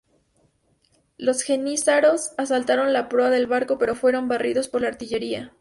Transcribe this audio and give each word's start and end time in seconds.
Los 1.19 1.43
jenízaros 1.43 2.31
asaltaron 2.39 2.91
la 2.91 3.07
proa 3.07 3.29
del 3.29 3.45
barco 3.45 3.77
pero 3.77 3.93
fueron 3.93 4.27
barridos 4.27 4.67
por 4.67 4.81
la 4.81 4.87
artillería. 4.87 5.49